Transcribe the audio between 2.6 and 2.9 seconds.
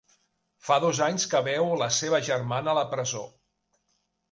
a la